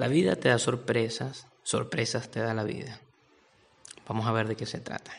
La 0.00 0.08
vida 0.08 0.34
te 0.34 0.48
da 0.48 0.58
sorpresas, 0.58 1.46
sorpresas 1.62 2.30
te 2.30 2.40
da 2.40 2.54
la 2.54 2.64
vida. 2.64 2.98
Vamos 4.08 4.26
a 4.26 4.32
ver 4.32 4.48
de 4.48 4.56
qué 4.56 4.64
se 4.64 4.80
trata. 4.80 5.12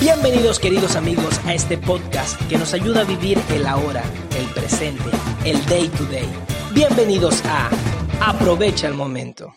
Bienvenidos 0.00 0.58
queridos 0.58 0.96
amigos 0.96 1.38
a 1.44 1.52
este 1.52 1.76
podcast 1.76 2.40
que 2.48 2.56
nos 2.56 2.72
ayuda 2.72 3.02
a 3.02 3.04
vivir 3.04 3.38
el 3.50 3.66
ahora, 3.66 4.02
el 4.34 4.46
presente, 4.54 5.10
el 5.44 5.62
day 5.66 5.86
to 5.88 6.04
day. 6.06 6.30
Bienvenidos 6.72 7.44
a 7.44 7.68
Aprovecha 8.26 8.88
el 8.88 8.94
momento. 8.94 9.54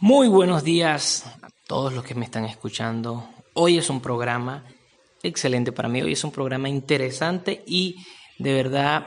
Muy 0.00 0.26
buenos 0.26 0.64
días 0.64 1.26
a 1.42 1.48
todos 1.68 1.92
los 1.92 2.02
que 2.02 2.16
me 2.16 2.24
están 2.24 2.44
escuchando. 2.44 3.30
Hoy 3.54 3.78
es 3.78 3.88
un 3.88 4.00
programa 4.00 4.64
excelente 5.22 5.72
para 5.72 5.88
mí. 5.88 6.02
Hoy 6.02 6.12
es 6.12 6.24
un 6.24 6.32
programa 6.32 6.68
interesante 6.68 7.62
y 7.66 7.96
de 8.38 8.54
verdad 8.54 9.06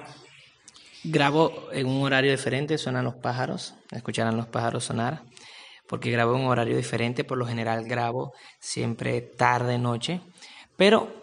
grabo 1.04 1.70
en 1.72 1.88
un 1.88 2.04
horario 2.04 2.32
diferente. 2.32 2.78
Suenan 2.78 3.06
los 3.06 3.16
pájaros, 3.16 3.74
escucharán 3.92 4.38
los 4.38 4.48
pájaros 4.48 4.86
sonar, 4.86 5.24
porque 5.88 6.12
grabo 6.12 6.36
en 6.36 6.42
un 6.42 6.48
horario 6.48 6.78
diferente. 6.78 7.24
Por 7.24 7.38
lo 7.38 7.46
general 7.46 7.86
grabo 7.86 8.34
siempre 8.60 9.22
tarde, 9.22 9.78
noche. 9.78 10.22
Pero 10.78 11.14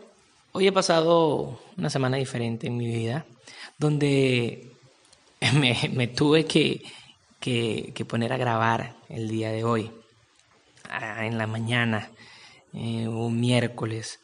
hoy 0.52 0.66
he 0.66 0.72
pasado 0.72 1.60
una 1.76 1.90
semana 1.90 2.16
diferente 2.16 2.66
en 2.66 2.76
mi 2.76 2.86
vida, 2.86 3.26
donde 3.78 4.72
me, 5.92 6.06
tuve 6.08 6.46
que, 6.46 6.82
que, 7.40 8.04
poner 8.06 8.32
a 8.32 8.36
grabar 8.36 8.96
el 9.08 9.28
día 9.28 9.50
de 9.50 9.64
hoy, 9.64 9.90
en 11.20 11.38
la 11.38 11.46
mañana, 11.46 12.10
eh, 12.72 13.06
un 13.08 13.38
miércoles. 13.38 14.20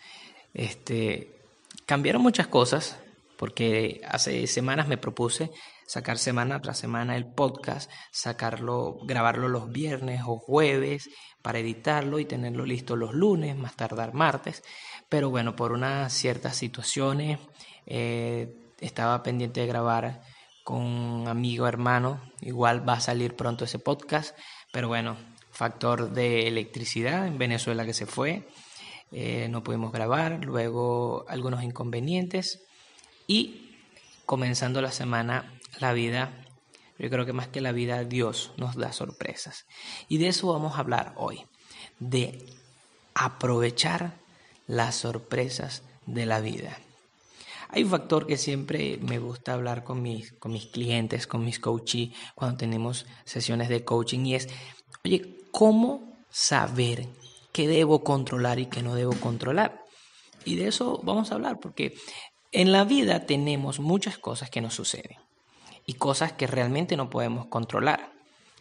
Este, 0.55 1.43
cambiaron 1.85 2.23
muchas 2.23 2.47
cosas 2.47 2.97
porque 3.37 4.01
hace 4.09 4.47
semanas 4.47 4.89
me 4.89 4.97
propuse 4.97 5.51
sacar 5.87 6.19
semana 6.19 6.63
tras 6.63 6.79
semana 6.79 7.17
el 7.17 7.27
podcast, 7.27 7.91
sacarlo, 8.11 8.99
grabarlo 9.03 9.49
los 9.49 9.71
viernes 9.71 10.23
o 10.25 10.39
jueves 10.39 11.11
para 11.43 11.59
editarlo 11.59 12.19
y 12.19 12.25
tenerlo 12.25 12.65
listo 12.65 12.97
los 12.97 13.13
lunes, 13.13 13.57
más 13.57 13.77
tardar 13.77 14.15
martes. 14.15 14.63
Pero 15.09 15.29
bueno, 15.29 15.57
por 15.57 15.73
unas 15.73 16.13
ciertas 16.13 16.57
situaciones 16.57 17.39
eh, 17.87 18.73
estaba 18.81 19.23
pendiente 19.23 19.61
de 19.61 19.67
grabar 19.67 20.23
con 20.63 20.81
un 20.81 21.29
amigo 21.29 21.67
hermano. 21.67 22.23
Igual 22.41 22.89
va 22.89 22.95
a 22.95 23.01
salir 23.01 23.37
pronto 23.37 23.67
ese 23.67 23.79
podcast. 23.79 24.37
Pero 24.73 24.89
bueno, 24.89 25.17
factor 25.51 26.11
de 26.13 26.49
electricidad 26.49 27.27
en 27.27 27.37
Venezuela 27.39 27.85
que 27.85 27.95
se 27.95 28.07
fue. 28.07 28.49
Eh, 29.13 29.49
no 29.49 29.63
pudimos 29.63 29.93
grabar, 29.93 30.45
luego 30.45 31.25
algunos 31.29 31.63
inconvenientes 31.63 32.63
y 33.27 33.77
comenzando 34.27 34.83
la 34.83 34.93
semana, 34.93 35.53
la 35.79 35.93
vida, 35.93 36.33
yo 36.99 37.11
creo 37.11 37.27
que 37.27 37.33
más 37.33 37.49
que 37.49 37.61
la 37.61 37.73
vida, 37.73 38.05
Dios 38.05 38.53
nos 38.57 38.77
da 38.77 38.93
sorpresas. 38.93 39.67
Y 40.09 40.19
de 40.19 40.29
eso 40.29 40.53
vamos 40.53 40.77
a 40.77 40.81
hablar 40.81 41.13
hoy, 41.17 41.45
de 41.99 42.45
aprovechar 43.15 44.15
las 44.67 44.97
sorpresas 44.97 45.83
de 46.07 46.27
la 46.27 46.41
vida. 46.41 46.79
Hay 47.71 47.83
un 47.83 47.91
factor 47.91 48.27
que 48.27 48.37
siempre 48.37 48.99
me 49.03 49.19
gusta 49.19 49.55
hablar 49.55 49.83
con 49.83 50.01
mis, 50.01 50.33
con 50.35 50.53
mis 50.53 50.67
clientes, 50.67 51.27
con 51.27 51.45
mis 51.45 51.59
coaches, 51.59 52.11
cuando 52.35 52.57
tenemos 52.57 53.07
sesiones 53.25 53.69
de 53.69 53.85
coaching, 53.85 54.27
y 54.27 54.37
es, 54.37 54.49
oye, 55.05 55.41
¿cómo 55.51 56.17
saber 56.31 57.09
qué 57.55 57.69
debo 57.69 58.03
controlar 58.03 58.59
y 58.59 58.67
qué 58.67 58.83
no 58.83 58.97
debo 58.97 59.13
controlar. 59.13 59.85
Y 60.45 60.57
de 60.57 60.67
eso 60.67 61.01
vamos 61.05 61.31
a 61.31 61.37
hablar, 61.37 61.61
porque 61.61 61.95
en 62.51 62.73
la 62.73 62.85
vida 62.85 63.27
tenemos 63.27 63.79
muchas 63.79 64.19
cosas 64.19 64.51
que 64.51 64.61
nos 64.61 64.75
suceden 64.75 65.17
y 65.87 65.95
cosas 65.95 66.33
que 66.33 66.49
realmente 66.49 66.97
no 66.97 67.09
podemos 67.09 67.47
controlar. 67.47 68.13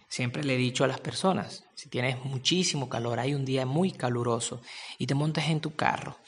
Siempre 0.08 0.44
le 0.44 0.54
he 0.54 0.58
dicho 0.58 0.84
a 0.84 0.88
las 0.88 1.00
personas, 1.00 1.66
si 1.74 1.90
tienes 1.90 2.24
muchísimo 2.24 2.88
calor, 2.88 3.20
hay 3.20 3.34
un 3.34 3.46
día 3.46 3.66
muy 3.66 3.92
caluroso 3.92 4.62
y 5.00 5.08
te 5.08 5.16
montas 5.16 5.50
en 5.50 5.60
tu 5.60 5.76
carro 5.76 6.20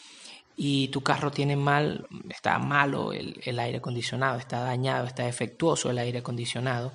y 0.57 0.87
tu 0.87 1.01
carro 1.01 1.29
tiene 1.29 1.55
mal, 1.55 2.07
está 2.31 2.57
malo 2.57 3.13
el, 3.13 3.39
el 3.43 3.59
aire 3.59 3.77
acondicionado, 3.77 4.39
está 4.39 4.61
dañado, 4.61 5.05
está 5.05 5.23
defectuoso 5.25 5.91
el 5.91 5.99
aire 5.99 6.19
acondicionado 6.19 6.93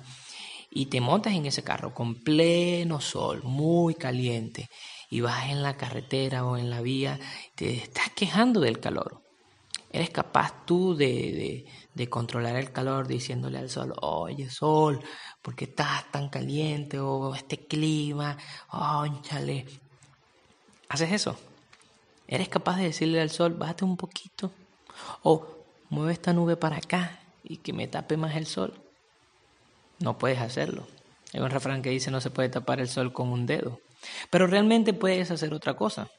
y 0.69 0.87
te 0.87 0.99
montas 0.99 1.33
en 1.33 1.45
ese 1.45 1.63
carro 1.63 1.93
con 1.93 2.15
pleno 2.15 2.99
sol, 2.99 3.41
muy 3.43 3.95
caliente 3.95 4.67
y 5.11 5.19
vas 5.19 5.49
en 5.49 5.61
la 5.61 5.75
carretera 5.75 6.45
o 6.45 6.57
en 6.57 6.69
la 6.69 6.81
vía, 6.81 7.19
te 7.55 7.75
estás 7.75 8.09
quejando 8.15 8.61
del 8.61 8.79
calor. 8.79 9.21
¿Eres 9.91 10.09
capaz 10.09 10.65
tú 10.65 10.95
de, 10.95 11.65
controlar 12.09 12.55
el 12.55 12.71
calor 12.71 13.07
diciéndole 13.07 13.57
al 13.57 13.69
sol, 13.69 13.93
oye 14.01 14.49
sol, 14.49 15.03
¿por 15.41 15.53
qué 15.53 15.65
estás 15.65 16.09
tan 16.11 16.29
caliente? 16.29 16.97
O 16.97 17.35
este 17.35 17.67
clima, 17.67 18.37
oh, 18.71 19.05
chale. 19.21 19.65
¿Haces 20.87 21.11
eso? 21.11 21.37
¿Eres 22.25 22.47
capaz 22.47 22.77
de 22.77 22.83
decirle 22.83 23.19
al 23.19 23.31
sol, 23.31 23.53
bájate 23.53 23.83
un 23.83 23.97
poquito? 23.97 24.51
O 25.23 25.45
mueve 25.89 26.13
esta 26.13 26.31
nube 26.31 26.55
para 26.55 26.77
acá 26.77 27.19
y 27.43 27.57
que 27.57 27.73
me 27.73 27.89
tape 27.89 28.15
más 28.15 28.37
el 28.37 28.45
sol. 28.45 28.81
No 29.99 30.17
puedes 30.17 30.39
hacerlo. 30.39 30.87
Hay 31.33 31.41
un 31.41 31.49
refrán 31.49 31.81
que 31.81 31.89
dice 31.89 32.11
no 32.11 32.21
se 32.21 32.29
puede 32.29 32.47
tapar 32.47 32.79
el 32.79 32.87
sol 32.87 33.11
con 33.11 33.27
un 33.27 33.45
dedo. 33.45 33.81
Pero 34.29 34.47
realmente 34.47 34.93
puedes 34.93 35.31
hacer 35.31 35.53
otra 35.53 35.75
cosa. 35.75 36.09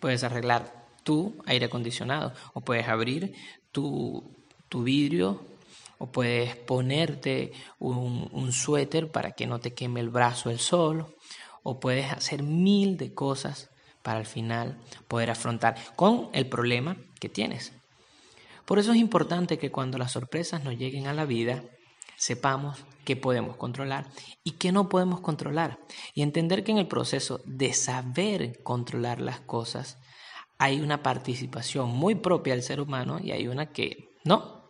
Puedes 0.00 0.24
arreglar 0.24 0.82
tu 1.04 1.42
aire 1.46 1.66
acondicionado 1.66 2.32
o 2.54 2.60
puedes 2.60 2.88
abrir 2.88 3.34
tu, 3.72 4.36
tu 4.68 4.82
vidrio 4.82 5.44
o 5.98 6.10
puedes 6.10 6.56
ponerte 6.56 7.52
un, 7.78 8.28
un 8.32 8.52
suéter 8.52 9.10
para 9.10 9.32
que 9.32 9.46
no 9.46 9.60
te 9.60 9.74
queme 9.74 10.00
el 10.00 10.10
brazo 10.10 10.50
el 10.50 10.58
sol 10.58 11.14
o 11.62 11.80
puedes 11.80 12.10
hacer 12.12 12.42
mil 12.42 12.96
de 12.96 13.14
cosas 13.14 13.70
para 14.02 14.18
al 14.18 14.26
final 14.26 14.78
poder 15.08 15.30
afrontar 15.30 15.76
con 15.96 16.28
el 16.32 16.48
problema 16.48 16.96
que 17.20 17.28
tienes. 17.28 17.72
Por 18.64 18.78
eso 18.78 18.92
es 18.92 18.98
importante 18.98 19.58
que 19.58 19.70
cuando 19.70 19.98
las 19.98 20.12
sorpresas 20.12 20.64
nos 20.64 20.76
lleguen 20.76 21.06
a 21.06 21.14
la 21.14 21.24
vida, 21.24 21.62
sepamos 22.22 22.84
qué 23.04 23.16
podemos 23.16 23.56
controlar 23.56 24.06
y 24.44 24.52
qué 24.52 24.70
no 24.70 24.88
podemos 24.88 25.20
controlar. 25.20 25.80
Y 26.14 26.22
entender 26.22 26.62
que 26.62 26.70
en 26.70 26.78
el 26.78 26.86
proceso 26.86 27.40
de 27.46 27.72
saber 27.72 28.62
controlar 28.62 29.20
las 29.20 29.40
cosas 29.40 29.98
hay 30.56 30.80
una 30.80 31.02
participación 31.02 31.90
muy 31.90 32.14
propia 32.14 32.54
del 32.54 32.62
ser 32.62 32.80
humano 32.80 33.18
y 33.20 33.32
hay 33.32 33.48
una 33.48 33.72
que 33.72 34.14
no. 34.22 34.62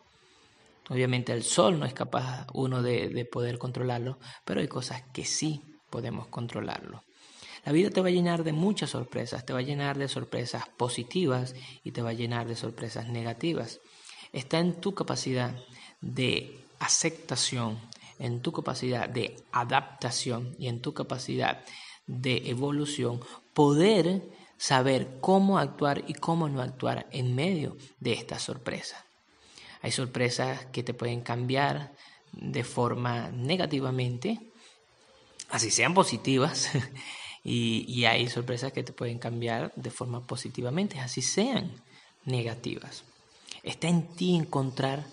Obviamente 0.89 1.35
el 1.35 1.43
sol 1.43 1.79
no 1.79 1.85
es 1.85 1.93
capaz 1.93 2.47
uno 2.55 2.81
de, 2.81 3.11
de 3.11 3.27
poder 3.27 3.59
controlarlo, 3.59 4.19
pero 4.47 4.63
hay 4.63 4.69
cosas 4.69 5.03
que 5.13 5.27
sí 5.27 5.61
podemos 5.91 6.29
controlarlo. 6.29 7.05
La 7.67 7.73
vida 7.73 7.91
te 7.91 8.01
va 8.01 8.09
a 8.09 8.13
llenar 8.13 8.45
de 8.45 8.55
muchas 8.55 8.89
sorpresas, 8.89 9.45
te 9.45 9.53
va 9.53 9.59
a 9.59 9.63
llenar 9.63 9.99
de 9.99 10.09
sorpresas 10.09 10.71
positivas 10.79 11.55
y 11.85 11.93
te 11.93 12.01
va 12.01 12.11
a 12.11 12.15
llenar 12.15 12.49
de 12.49 12.57
sorpresas 12.57 13.09
negativas. 13.09 13.81
Está 14.33 14.59
en 14.59 14.81
tu 14.81 14.95
capacidad 14.95 15.55
de 16.01 16.62
aceptación, 16.83 17.79
en 18.19 18.41
tu 18.41 18.53
capacidad 18.53 19.09
de 19.09 19.37
adaptación 19.53 20.55
y 20.59 20.69
en 20.69 20.81
tu 20.81 20.95
capacidad 20.95 21.65
de 22.07 22.51
evolución, 22.51 23.21
poder 23.55 24.23
saber 24.59 25.19
cómo 25.21 25.59
actuar 25.59 26.05
y 26.07 26.15
cómo 26.15 26.49
no 26.49 26.61
actuar 26.63 27.07
en 27.11 27.35
medio 27.35 27.77
de 28.01 28.13
estas 28.13 28.43
sorpresas. 28.43 29.05
Hay 29.81 29.91
sorpresas 29.91 30.67
que 30.67 30.83
te 30.83 30.95
pueden 30.95 31.23
cambiar 31.23 31.95
de 32.33 32.63
forma 32.63 33.31
negativamente, 33.31 34.39
así 35.51 35.71
sean 35.71 35.95
positivas, 35.95 36.71
y, 37.45 37.85
y, 37.89 38.05
hay 38.05 38.29
sorpresas 38.29 38.73
que 38.73 38.85
te 38.85 38.93
pueden 38.93 39.19
cambiar 39.19 39.73
de 39.75 39.91
forma 39.91 40.25
positivamente, 40.25 41.01
así 41.01 41.23
sean 41.23 41.73
negativas. 42.25 43.05
Está 43.65 43.89
en 43.89 44.07
ti 44.15 44.37
encontrar 44.37 45.05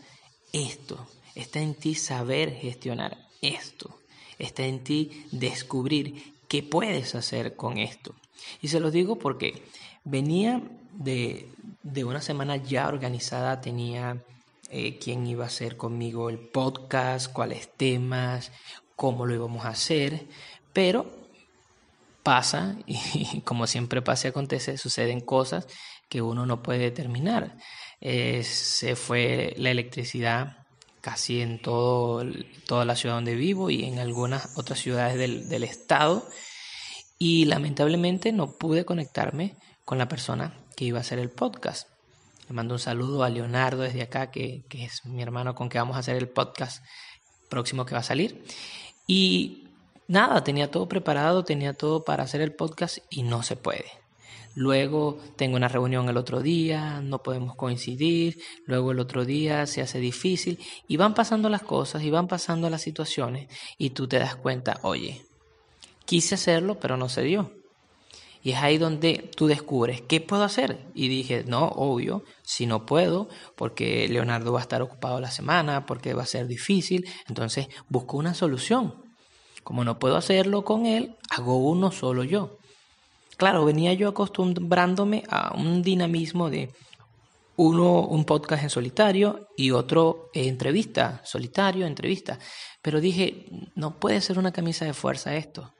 esto, 0.53 1.07
Está 1.35 1.59
en 1.59 1.75
ti 1.75 1.95
saber 1.95 2.53
gestionar 2.53 3.17
esto. 3.41 3.99
Está 4.37 4.65
en 4.65 4.83
ti 4.83 5.25
descubrir 5.31 6.33
qué 6.47 6.63
puedes 6.63 7.15
hacer 7.15 7.55
con 7.55 7.77
esto. 7.77 8.15
Y 8.61 8.69
se 8.69 8.79
los 8.79 8.91
digo 8.91 9.17
porque 9.17 9.63
venía 10.03 10.61
de, 10.93 11.47
una 12.03 12.21
semana 12.21 12.57
ya 12.57 12.87
organizada, 12.87 13.61
tenía 13.61 14.23
eh, 14.69 14.97
quién 14.97 15.27
iba 15.27 15.43
a 15.43 15.47
hacer 15.47 15.77
conmigo 15.77 16.29
el 16.29 16.39
podcast, 16.39 17.31
cuáles 17.31 17.69
temas, 17.75 18.51
cómo 18.95 19.25
lo 19.25 19.35
íbamos 19.35 19.65
a 19.65 19.69
hacer, 19.69 20.25
pero 20.73 21.05
pasa 22.23 22.77
y 22.85 23.41
como 23.41 23.67
siempre 23.67 24.01
pasa 24.01 24.27
y 24.27 24.31
acontece, 24.31 24.77
suceden 24.77 25.21
cosas 25.21 25.67
que 26.09 26.21
uno 26.21 26.45
no 26.45 26.63
puede 26.63 26.79
determinar. 26.79 27.55
Eh, 28.01 28.43
se 28.43 28.95
fue 28.95 29.53
la 29.57 29.71
electricidad 29.71 30.65
casi 31.01 31.41
en 31.41 31.61
todo, 31.61 32.23
toda 32.65 32.85
la 32.85 32.95
ciudad 32.95 33.15
donde 33.15 33.35
vivo 33.35 33.69
y 33.69 33.85
en 33.85 33.99
algunas 33.99 34.57
otras 34.57 34.79
ciudades 34.79 35.17
del, 35.17 35.63
estado. 35.63 36.27
Y 37.17 37.45
lamentablemente 37.45 38.31
no 38.31 38.57
pude 38.57 38.85
conectarme 38.85 39.55
con 39.85 39.97
la 39.97 40.07
persona 40.07 40.53
que 40.75 40.85
iba 40.85 40.99
a 40.99 41.01
hacer 41.01 41.19
el 41.19 41.29
podcast. 41.29 41.89
Le 42.47 42.55
mando 42.55 42.75
un 42.75 42.79
saludo 42.79 43.23
a 43.23 43.29
Leonardo 43.29 43.81
desde 43.83 44.01
acá, 44.01 44.31
que, 44.31 44.63
que 44.69 44.85
es 44.85 45.05
mi 45.05 45.21
hermano 45.21 45.55
con 45.55 45.69
que 45.69 45.77
vamos 45.77 45.95
a 45.95 45.99
hacer 45.99 46.15
el 46.15 46.29
podcast 46.29 46.83
próximo 47.49 47.85
que 47.85 47.93
va 47.93 47.99
a 47.99 48.03
salir. 48.03 48.43
Y 49.05 49.67
nada, 50.07 50.43
tenía 50.43 50.71
todo 50.71 50.87
preparado, 50.87 51.43
tenía 51.43 51.73
todo 51.73 52.03
para 52.03 52.23
hacer 52.23 52.41
el 52.41 52.53
podcast 52.53 52.99
y 53.09 53.23
no 53.23 53.43
se 53.43 53.55
puede. 53.55 53.98
Luego 54.59 55.17
tengo 55.37 55.55
una 55.55 55.69
reunión 55.69 56.09
el 56.09 56.17
otro 56.17 56.41
día, 56.41 56.99
no 56.99 57.23
podemos 57.23 57.55
coincidir, 57.55 58.41
luego 58.65 58.91
el 58.91 58.99
otro 58.99 59.23
día 59.23 59.65
se 59.65 59.79
hace 59.81 60.01
difícil 60.01 60.59
y 60.85 60.97
van 60.97 61.13
pasando 61.13 61.47
las 61.47 61.63
cosas 61.63 62.03
y 62.03 62.09
van 62.09 62.27
pasando 62.27 62.69
las 62.69 62.81
situaciones 62.81 63.47
y 63.77 63.91
tú 63.91 64.09
te 64.09 64.19
das 64.19 64.35
cuenta, 64.35 64.81
oye, 64.81 65.21
quise 66.03 66.35
hacerlo 66.35 66.77
pero 66.77 66.97
no 66.97 67.07
se 67.07 67.21
dio. 67.21 67.53
Y 68.43 68.51
es 68.51 68.57
ahí 68.57 68.77
donde 68.77 69.31
tú 69.33 69.47
descubres, 69.47 70.01
¿qué 70.01 70.19
puedo 70.19 70.43
hacer? 70.43 70.85
Y 70.93 71.07
dije, 71.07 71.45
no, 71.47 71.69
obvio, 71.69 72.25
si 72.41 72.65
no 72.65 72.85
puedo, 72.85 73.29
porque 73.55 74.09
Leonardo 74.09 74.51
va 74.51 74.59
a 74.59 74.63
estar 74.63 74.81
ocupado 74.81 75.21
la 75.21 75.31
semana, 75.31 75.85
porque 75.85 76.13
va 76.13 76.23
a 76.23 76.25
ser 76.25 76.47
difícil, 76.47 77.07
entonces 77.29 77.69
busco 77.87 78.17
una 78.17 78.33
solución. 78.33 78.93
Como 79.63 79.85
no 79.85 79.99
puedo 79.99 80.17
hacerlo 80.17 80.65
con 80.65 80.85
él, 80.85 81.15
hago 81.29 81.59
uno 81.59 81.93
solo 81.93 82.25
yo. 82.25 82.58
Claro, 83.39 83.63
venía 83.63 83.93
yo 83.93 84.09
acostumbrándome 84.09 85.23
a 85.29 85.55
un 85.55 85.81
dinamismo 85.81 86.49
de 86.49 86.73
uno 87.55 88.01
un 88.01 88.25
podcast 88.25 88.63
en 88.63 88.69
solitario 88.69 89.47
y 89.55 89.71
otro 89.71 90.29
entrevista, 90.33 91.21
solitario, 91.23 91.85
entrevista. 91.85 92.37
Pero 92.81 92.99
dije, 92.99 93.45
no 93.75 93.97
puede 93.97 94.19
ser 94.19 94.39
una 94.39 94.51
camisa 94.51 94.83
de 94.83 94.93
fuerza 94.93 95.37
esto. 95.37 95.73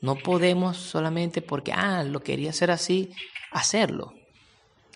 No 0.00 0.16
podemos 0.16 0.78
solamente 0.78 1.42
porque, 1.42 1.74
ah, 1.74 2.04
lo 2.04 2.22
quería 2.22 2.48
hacer 2.48 2.70
así, 2.70 3.10
hacerlo. 3.52 4.14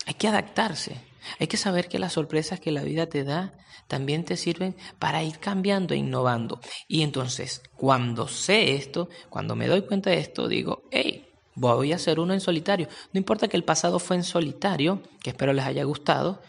Hay 0.07 0.15
que 0.15 0.27
adaptarse. 0.27 0.99
Hay 1.39 1.45
que 1.45 1.57
saber 1.57 1.87
que 1.87 1.99
las 1.99 2.13
sorpresas 2.13 2.59
que 2.59 2.71
la 2.71 2.81
vida 2.81 3.05
te 3.05 3.23
da 3.23 3.53
también 3.87 4.25
te 4.25 4.35
sirven 4.35 4.75
para 4.97 5.21
ir 5.21 5.37
cambiando 5.37 5.93
e 5.93 5.97
innovando. 5.97 6.59
Y 6.87 7.03
entonces, 7.03 7.61
cuando 7.75 8.27
sé 8.27 8.73
esto, 8.73 9.09
cuando 9.29 9.55
me 9.55 9.67
doy 9.67 9.83
cuenta 9.83 10.09
de 10.09 10.17
esto, 10.17 10.47
digo, 10.47 10.81
hey, 10.89 11.28
voy 11.59 11.91
a 11.91 11.97
hacer 11.97 12.19
uno 12.19 12.33
en 12.33 12.41
solitario. 12.41 12.87
No 13.13 13.17
importa 13.17 13.47
que 13.47 13.57
el 13.57 13.63
pasado 13.63 13.99
fue 13.99 14.15
en 14.15 14.23
solitario, 14.23 15.01
que 15.21 15.31
espero 15.31 15.53
les 15.53 15.65
haya 15.65 15.83
gustado, 15.83 16.41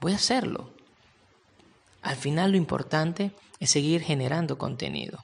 voy 0.00 0.12
a 0.12 0.16
hacerlo. 0.16 0.70
Al 2.02 2.16
final 2.16 2.52
lo 2.52 2.56
importante 2.56 3.32
es 3.60 3.70
seguir 3.70 4.02
generando 4.02 4.58
contenido. 4.58 5.18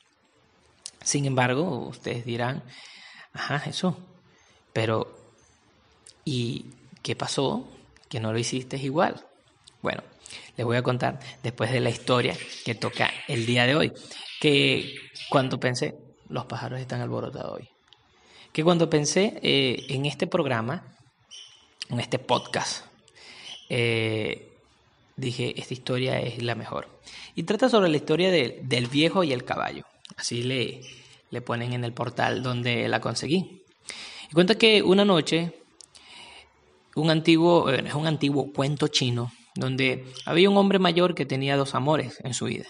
Sin 1.02 1.26
embargo, 1.26 1.88
ustedes 1.88 2.24
dirán, 2.24 2.62
ajá, 3.32 3.68
eso, 3.68 3.96
pero 4.72 5.12
¿y 6.24 6.66
qué 7.02 7.16
pasó? 7.16 7.68
Que 8.08 8.20
no 8.20 8.32
lo 8.32 8.38
hiciste 8.38 8.76
igual. 8.76 9.26
Bueno, 9.80 10.02
les 10.56 10.64
voy 10.64 10.76
a 10.76 10.82
contar 10.82 11.18
después 11.42 11.72
de 11.72 11.80
la 11.80 11.90
historia 11.90 12.36
que 12.64 12.74
toca 12.74 13.10
el 13.26 13.46
día 13.46 13.66
de 13.66 13.74
hoy, 13.74 13.92
que 14.40 14.94
cuando 15.28 15.58
pensé, 15.58 15.94
los 16.28 16.46
pájaros 16.46 16.80
están 16.80 17.00
alborotados 17.00 17.58
hoy, 17.58 17.68
que 18.52 18.62
cuando 18.62 18.90
pensé 18.90 19.38
eh, 19.42 19.86
en 19.88 20.06
este 20.06 20.26
programa, 20.26 20.96
en 21.88 22.00
este 22.00 22.18
podcast, 22.18 22.84
eh, 23.68 24.52
dije, 25.16 25.58
esta 25.58 25.74
historia 25.74 26.20
es 26.20 26.42
la 26.42 26.54
mejor. 26.54 26.88
Y 27.34 27.44
trata 27.44 27.68
sobre 27.68 27.88
la 27.88 27.96
historia 27.96 28.30
del 28.30 28.86
viejo 28.88 29.24
y 29.24 29.32
el 29.32 29.44
caballo. 29.44 29.84
Así 30.16 30.42
le, 30.42 30.82
le 31.30 31.40
ponen 31.40 31.72
en 31.72 31.84
el 31.84 31.92
portal 31.92 32.42
donde 32.42 32.88
la 32.88 33.00
conseguí. 33.00 33.62
Y 34.30 34.34
cuenta 34.34 34.56
que 34.56 34.82
una 34.82 35.04
noche, 35.04 35.54
un 36.94 37.10
antiguo, 37.10 37.70
es 37.70 37.94
un 37.94 38.06
antiguo 38.06 38.52
cuento 38.52 38.88
chino, 38.88 39.32
donde 39.54 40.04
había 40.26 40.50
un 40.50 40.56
hombre 40.58 40.78
mayor 40.78 41.14
que 41.14 41.26
tenía 41.26 41.56
dos 41.56 41.74
amores 41.74 42.18
en 42.22 42.34
su 42.34 42.46
vida. 42.46 42.66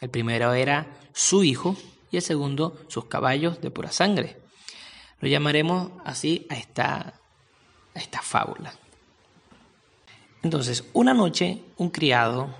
El 0.00 0.10
primero 0.10 0.52
era 0.52 0.98
su 1.12 1.42
hijo 1.42 1.76
y 2.10 2.16
el 2.16 2.22
segundo 2.22 2.78
sus 2.88 3.06
caballos 3.06 3.60
de 3.60 3.70
pura 3.70 3.90
sangre. 3.90 4.36
Lo 5.20 5.28
llamaremos 5.28 5.90
así 6.04 6.46
a 6.50 6.56
esta, 6.56 7.14
a 7.94 7.98
esta 7.98 8.22
fábula. 8.22 8.72
Entonces, 10.42 10.84
una 10.92 11.14
noche, 11.14 11.62
un 11.76 11.90
criado 11.90 12.54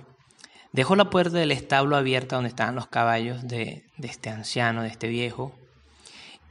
Dejó 0.77 0.95
la 0.95 1.09
puerta 1.09 1.39
del 1.39 1.51
establo 1.51 1.95
abierta 1.95 2.35
donde 2.35 2.49
estaban 2.49 2.75
los 2.75 2.85
caballos 2.85 3.47
de, 3.47 3.85
este 3.97 4.29
anciano, 4.29 4.83
de 4.83 4.89
este 4.89 5.07
viejo, 5.07 5.55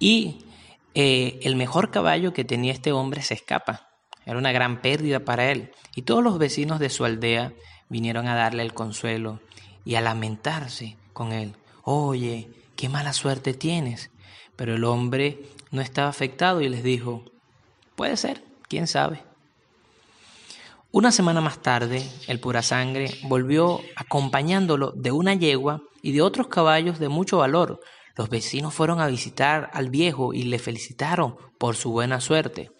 y 0.01 0.47
eh, 0.95 1.39
el 1.43 1.55
mejor 1.55 1.93
caballo 1.93 2.33
que 2.33 2.45
tenía 2.45 2.73
este 2.73 2.91
hombre 2.91 3.23
se 3.23 3.35
escapa. 3.35 3.89
Era 4.25 4.37
una 4.39 4.51
gran 4.51 4.81
pérdida 4.81 5.21
para 5.21 5.53
él, 5.53 5.71
y 5.95 6.03
todos 6.03 6.25
los 6.25 6.39
vecinos 6.39 6.81
de 6.81 6.91
su 6.91 7.05
aldea 7.05 7.53
vinieron 7.89 8.27
a 8.27 8.35
darle 8.35 8.63
el 8.63 8.75
consuelo 8.75 9.39
y 9.85 9.95
a 9.95 10.01
lamentarse 10.01 10.97
con 11.13 11.33
él. 11.33 11.55
Oye, 11.85 12.49
qué 12.75 12.89
mala 12.89 13.13
suerte 13.13 13.55
tienes. 13.55 14.11
Pero 14.57 14.75
el 14.75 14.83
hombre 14.83 15.39
no 15.71 15.81
estaba 15.81 16.09
afectado 16.09 16.61
y 16.61 16.69
les 16.69 16.83
dijo, 16.83 17.25
puede 17.95 18.17
ser, 18.17 18.43
quién 18.69 18.87
sabe. 18.87 19.23
Una 20.93 21.13
semana 21.13 21.41
más 21.41 21.61
tarde, 21.61 22.09
el 22.27 22.41
pura 22.41 22.63
sangre 22.63 23.11
volvió 23.25 23.81
acompañándolo 23.97 24.93
de 24.93 25.13
una 25.13 25.35
yegua 25.35 25.83
y 26.01 26.13
de 26.13 26.23
otros 26.23 26.49
caballos 26.49 26.99
de 26.99 27.09
mucho 27.09 27.39
valor. 27.39 27.81
Los 28.17 28.31
vecinos 28.31 28.73
fueron 28.73 29.01
a 29.01 29.07
visitar 29.09 29.71
al 29.75 29.91
viejo 29.91 30.33
y 30.33 30.45
le 30.45 30.59
felicitaron 30.59 31.37
por 31.59 31.77
su 31.77 31.91
buena 31.91 32.21
suerte. 32.21 32.71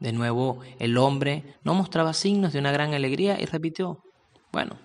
De 0.00 0.12
nuevo, 0.12 0.60
el 0.80 0.98
hombre 0.98 1.54
no 1.62 1.74
mostraba 1.74 2.14
signos 2.14 2.52
de 2.52 2.58
una 2.58 2.72
gran 2.72 2.94
alegría 2.94 3.40
y 3.40 3.44
repitió, 3.44 4.02
bueno, 4.50 4.76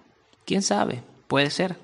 quién 0.45 0.61
sabe, 0.61 1.01
puede 1.27 1.49
ser. 1.49 1.79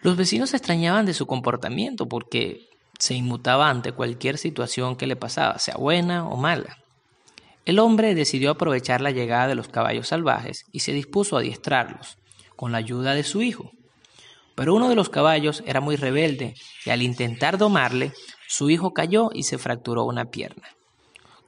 Los 0.00 0.18
vecinos 0.18 0.50
se 0.50 0.58
extrañaban 0.58 1.06
de 1.06 1.14
su 1.14 1.26
comportamiento 1.26 2.06
porque 2.06 2.68
se 2.98 3.14
inmutaba 3.14 3.68
ante 3.68 3.92
cualquier 3.92 4.38
situación 4.38 4.96
que 4.96 5.06
le 5.06 5.16
pasaba, 5.16 5.58
sea 5.58 5.76
buena 5.76 6.28
o 6.28 6.36
mala. 6.36 6.78
El 7.64 7.78
hombre 7.78 8.14
decidió 8.14 8.50
aprovechar 8.50 9.00
la 9.00 9.10
llegada 9.10 9.48
de 9.48 9.56
los 9.56 9.68
caballos 9.68 10.08
salvajes 10.08 10.64
y 10.72 10.80
se 10.80 10.92
dispuso 10.92 11.36
a 11.36 11.40
adiestrarlos, 11.40 12.16
con 12.54 12.72
la 12.72 12.78
ayuda 12.78 13.14
de 13.14 13.24
su 13.24 13.42
hijo. 13.42 13.72
Pero 14.54 14.74
uno 14.74 14.88
de 14.88 14.94
los 14.94 15.10
caballos 15.10 15.62
era 15.66 15.80
muy 15.80 15.96
rebelde 15.96 16.54
y 16.84 16.90
al 16.90 17.02
intentar 17.02 17.58
domarle, 17.58 18.12
su 18.48 18.70
hijo 18.70 18.94
cayó 18.94 19.30
y 19.32 19.42
se 19.42 19.58
fracturó 19.58 20.04
una 20.04 20.26
pierna. 20.26 20.68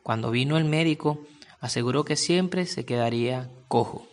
Cuando 0.02 0.30
vino 0.30 0.58
el 0.58 0.64
médico, 0.64 1.20
aseguró 1.60 2.04
que 2.04 2.16
siempre 2.16 2.66
se 2.66 2.84
quedaría 2.84 3.50
cojo. 3.68 4.06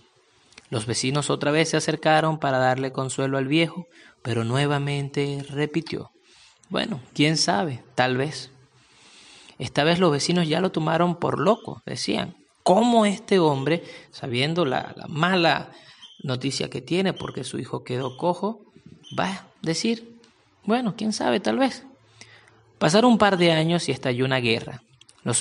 Los 0.70 0.86
vecinos 0.86 1.30
otra 1.30 1.52
vez 1.52 1.70
se 1.70 1.78
acercaron 1.78 2.40
para 2.40 2.58
darle 2.58 2.92
consuelo 2.92 3.38
al 3.38 3.48
viejo, 3.48 3.88
pero 4.22 4.44
nuevamente 4.44 5.46
repitió, 5.50 6.12
bueno, 6.70 7.00
quién 7.14 7.38
sabe, 7.38 7.84
tal 7.96 8.18
vez. 8.18 8.52
Esta 9.60 9.84
vez 9.84 10.00
los 10.00 10.12
vecinos 10.12 10.48
ya 10.48 10.60
lo 10.60 10.72
tomaron 10.72 11.16
por 11.16 11.40
loco, 11.40 11.82
decían, 11.86 12.36
¿cómo 12.64 13.06
este 13.06 13.40
hombre, 13.40 13.84
sabiendo 14.12 14.66
la, 14.66 14.96
mala 15.08 15.72
noticia 16.24 16.70
que 16.70 16.82
tiene 16.82 17.14
porque 17.14 17.44
su 17.44 17.60
hijo 17.60 17.84
quedó 17.84 18.18
cojo, 18.18 18.62
va 19.18 19.28
a 19.28 19.48
decir, 19.62 20.20
bueno, 20.64 20.96
quién 20.98 21.14
sabe, 21.14 21.40
tal 21.40 21.60
vez? 21.60 21.86
Pasaron 22.80 23.12
un 23.12 23.18
par 23.18 23.38
de 23.38 23.52
años 23.52 23.88
y 23.88 23.92
estalló 23.92 24.26
una 24.26 24.40
guerra. 24.40 24.82
Los, 25.24 25.38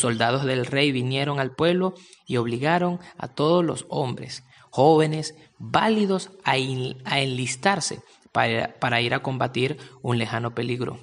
soldados 0.00 0.44
del 0.44 0.66
rey 0.66 0.92
vinieron 0.92 1.40
al 1.40 1.54
pueblo 1.54 1.94
y 2.26 2.36
obligaron 2.36 3.00
a 3.16 3.28
todos 3.28 3.64
los 3.64 3.86
hombres, 3.88 4.44
jóvenes, 4.70 5.34
válidos, 5.58 6.30
a, 6.44 6.58
enlistarse 6.58 8.00
para 8.32 9.00
ir 9.00 9.14
a 9.14 9.22
combatir 9.22 9.78
un 10.00 10.18
lejano 10.18 10.54
peligro. 10.54 10.98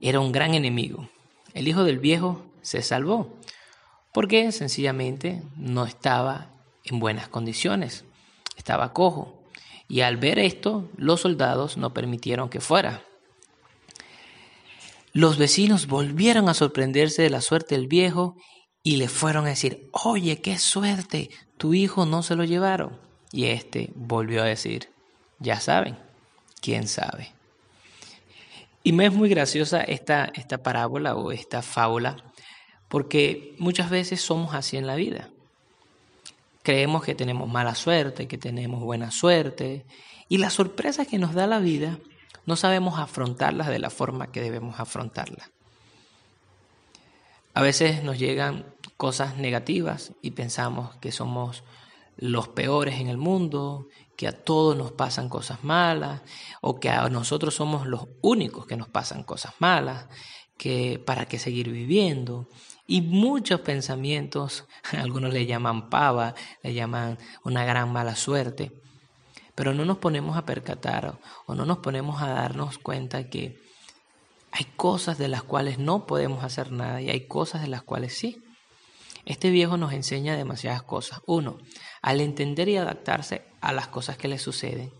Era 0.00 0.20
un 0.20 0.32
gran 0.32 0.54
enemigo, 0.54 1.08
el 1.54 1.68
hijo 1.68 1.84
del 1.84 1.98
viejo 1.98 2.44
se 2.62 2.82
salvó 2.82 3.38
porque 4.14 4.52
sencillamente 4.52 5.42
no 5.56 5.84
estaba 5.84 6.52
en 6.84 7.00
buenas 7.00 7.26
condiciones, 7.26 8.04
estaba 8.56 8.92
cojo. 8.92 9.42
Y 9.88 10.02
al 10.02 10.18
ver 10.18 10.38
esto, 10.38 10.88
los 10.96 11.22
soldados 11.22 11.76
no 11.76 11.92
permitieron 11.92 12.48
que 12.48 12.60
fuera. 12.60 13.02
Los 15.12 15.36
vecinos 15.36 15.88
volvieron 15.88 16.48
a 16.48 16.54
sorprenderse 16.54 17.22
de 17.22 17.30
la 17.30 17.40
suerte 17.40 17.74
del 17.74 17.88
viejo 17.88 18.36
y 18.84 18.96
le 18.96 19.08
fueron 19.08 19.46
a 19.46 19.50
decir, 19.50 19.88
oye, 19.92 20.40
qué 20.40 20.58
suerte, 20.58 21.30
tu 21.58 21.74
hijo 21.74 22.06
no 22.06 22.22
se 22.22 22.36
lo 22.36 22.44
llevaron. 22.44 23.00
Y 23.32 23.46
este 23.46 23.90
volvió 23.96 24.42
a 24.42 24.46
decir, 24.46 24.90
ya 25.40 25.58
saben, 25.58 25.98
quién 26.64 26.88
sabe. 26.88 27.30
Y 28.82 28.92
me 28.92 29.04
es 29.04 29.12
muy 29.12 29.28
graciosa 29.28 29.82
esta, 29.82 30.30
esta 30.34 30.62
parábola 30.62 31.14
o 31.14 31.30
esta 31.30 31.60
fábula, 31.60 32.16
porque 32.88 33.54
muchas 33.58 33.90
veces 33.90 34.22
somos 34.22 34.54
así 34.54 34.78
en 34.78 34.86
la 34.86 34.94
vida. 34.94 35.28
Creemos 36.62 37.04
que 37.04 37.14
tenemos 37.14 37.50
mala 37.50 37.74
suerte, 37.74 38.26
que 38.26 38.38
tenemos 38.38 38.80
buena 38.80 39.10
suerte, 39.10 39.84
y 40.30 40.38
las 40.38 40.54
sorpresas 40.54 41.06
que 41.06 41.18
nos 41.18 41.34
da 41.34 41.46
la 41.46 41.58
vida 41.58 41.98
no 42.46 42.56
sabemos 42.56 42.98
afrontarlas 42.98 43.68
de 43.68 43.78
la 43.78 43.90
forma 43.90 44.32
que 44.32 44.40
debemos 44.40 44.80
afrontarlas. 44.80 45.50
A 47.52 47.60
veces 47.60 48.02
nos 48.02 48.18
llegan 48.18 48.64
cosas 48.96 49.36
negativas 49.36 50.12
y 50.22 50.30
pensamos 50.30 50.96
que 50.96 51.12
somos 51.12 51.62
los 52.16 52.48
peores 52.48 53.00
en 53.00 53.08
el 53.08 53.16
mundo, 53.16 53.88
que 54.16 54.28
a 54.28 54.32
todos 54.32 54.76
nos 54.76 54.92
pasan 54.92 55.28
cosas 55.28 55.64
malas 55.64 56.22
o 56.60 56.78
que 56.78 56.88
a 56.88 57.08
nosotros 57.08 57.54
somos 57.54 57.86
los 57.86 58.06
únicos 58.20 58.66
que 58.66 58.76
nos 58.76 58.88
pasan 58.88 59.24
cosas 59.24 59.54
malas, 59.58 60.06
que 60.56 61.02
para 61.04 61.26
qué 61.26 61.38
seguir 61.38 61.70
viviendo 61.70 62.48
y 62.86 63.00
muchos 63.00 63.60
pensamientos, 63.60 64.66
algunos 64.92 65.32
le 65.32 65.46
llaman 65.46 65.88
pava, 65.88 66.34
le 66.62 66.74
llaman 66.74 67.18
una 67.42 67.64
gran 67.64 67.92
mala 67.92 68.14
suerte, 68.14 68.72
pero 69.54 69.72
no 69.72 69.84
nos 69.84 69.98
ponemos 69.98 70.36
a 70.36 70.44
percatar 70.44 71.18
o 71.46 71.54
no 71.54 71.64
nos 71.64 71.78
ponemos 71.78 72.22
a 72.22 72.28
darnos 72.28 72.78
cuenta 72.78 73.28
que 73.30 73.58
hay 74.52 74.66
cosas 74.76 75.18
de 75.18 75.28
las 75.28 75.42
cuales 75.42 75.78
no 75.78 76.06
podemos 76.06 76.44
hacer 76.44 76.70
nada 76.70 77.00
y 77.00 77.10
hay 77.10 77.26
cosas 77.26 77.62
de 77.62 77.68
las 77.68 77.82
cuales 77.82 78.16
sí. 78.16 78.40
Este 79.24 79.50
viejo 79.50 79.76
nos 79.76 79.92
enseña 79.92 80.36
demasiadas 80.36 80.82
cosas. 80.82 81.20
Uno, 81.26 81.58
al 82.04 82.20
entender 82.20 82.68
y 82.68 82.76
adaptarse 82.76 83.40
a 83.62 83.72
las 83.72 83.88
cosas 83.88 84.18
que 84.18 84.28
le 84.28 84.38
suceden 84.38 84.92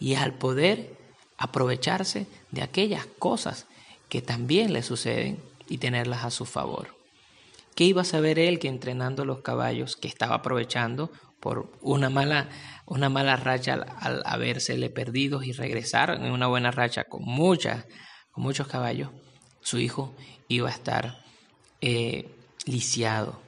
y 0.00 0.16
al 0.16 0.34
poder 0.34 0.98
aprovecharse 1.38 2.26
de 2.50 2.62
aquellas 2.62 3.06
cosas 3.06 3.68
que 4.08 4.22
también 4.22 4.72
le 4.72 4.82
suceden 4.82 5.40
y 5.68 5.78
tenerlas 5.78 6.24
a 6.24 6.32
su 6.32 6.44
favor. 6.44 6.96
¿Qué 7.76 7.84
iba 7.84 8.02
a 8.02 8.04
saber 8.04 8.40
él 8.40 8.58
que 8.58 8.66
entrenando 8.66 9.24
los 9.24 9.42
caballos, 9.42 9.96
que 9.96 10.08
estaba 10.08 10.34
aprovechando 10.34 11.12
por 11.38 11.70
una 11.80 12.10
mala, 12.10 12.48
una 12.86 13.08
mala 13.08 13.36
racha 13.36 13.74
al, 13.74 13.86
al 14.00 14.22
habérsele 14.26 14.90
perdidos 14.90 15.46
y 15.46 15.52
regresar 15.52 16.10
en 16.10 16.32
una 16.32 16.48
buena 16.48 16.72
racha 16.72 17.04
con, 17.04 17.22
con 17.22 18.42
muchos 18.42 18.66
caballos, 18.66 19.10
su 19.60 19.78
hijo 19.78 20.12
iba 20.48 20.70
a 20.70 20.72
estar 20.72 21.22
eh, 21.80 22.28
lisiado? 22.64 23.45